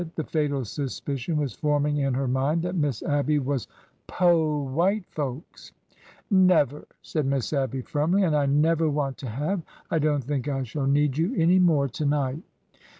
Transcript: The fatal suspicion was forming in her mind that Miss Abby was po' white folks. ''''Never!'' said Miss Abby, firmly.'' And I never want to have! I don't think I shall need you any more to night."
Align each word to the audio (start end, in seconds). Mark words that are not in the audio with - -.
The 0.15 0.23
fatal 0.23 0.65
suspicion 0.65 1.37
was 1.37 1.53
forming 1.53 1.97
in 1.97 2.15
her 2.15 2.27
mind 2.27 2.63
that 2.63 2.73
Miss 2.73 3.03
Abby 3.03 3.37
was 3.37 3.67
po' 4.07 4.63
white 4.63 5.05
folks. 5.11 5.73
''''Never!'' 6.51 6.87
said 7.03 7.27
Miss 7.27 7.53
Abby, 7.53 7.83
firmly.'' 7.83 8.23
And 8.23 8.35
I 8.35 8.47
never 8.47 8.89
want 8.89 9.19
to 9.19 9.27
have! 9.29 9.61
I 9.91 9.99
don't 9.99 10.23
think 10.23 10.47
I 10.47 10.63
shall 10.63 10.87
need 10.87 11.19
you 11.19 11.35
any 11.35 11.59
more 11.59 11.87
to 11.89 12.05
night." 12.07 12.41